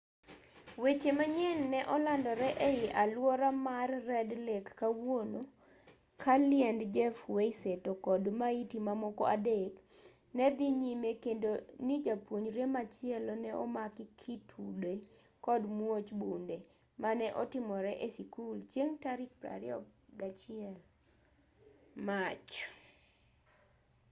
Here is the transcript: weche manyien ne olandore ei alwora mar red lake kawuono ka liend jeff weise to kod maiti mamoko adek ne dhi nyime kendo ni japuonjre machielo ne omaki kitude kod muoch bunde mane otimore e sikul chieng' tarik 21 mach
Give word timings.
weche 0.83 1.11
manyien 1.19 1.59
ne 1.73 1.79
olandore 1.95 2.49
ei 2.69 2.79
alwora 3.01 3.49
mar 3.67 3.89
red 4.09 4.29
lake 4.47 4.71
kawuono 4.81 5.39
ka 6.23 6.33
liend 6.49 6.79
jeff 6.95 7.17
weise 7.35 7.71
to 7.85 7.91
kod 8.05 8.23
maiti 8.41 8.77
mamoko 8.87 9.23
adek 9.35 9.73
ne 10.35 10.45
dhi 10.57 10.67
nyime 10.81 11.09
kendo 11.23 11.51
ni 11.87 11.95
japuonjre 12.05 12.63
machielo 12.75 13.33
ne 13.43 13.49
omaki 13.63 14.03
kitude 14.21 14.93
kod 15.45 15.61
muoch 15.77 16.09
bunde 16.19 16.57
mane 17.01 17.25
otimore 17.41 17.91
e 18.05 18.07
sikul 18.15 18.57
chieng' 18.71 18.97
tarik 19.03 19.31
21 19.43 20.77
mach 22.07 22.51